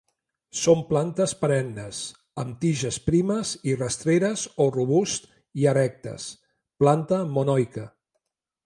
[0.59, 1.99] Són plantes perennes;
[2.43, 5.31] amb tiges primes i rastreres o robusts
[5.63, 6.29] i erectes;
[6.85, 7.89] planta monoica.